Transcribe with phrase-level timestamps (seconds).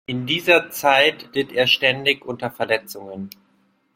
[0.07, 3.29] In dieser Zeit litt er ständig unter Verletzungen.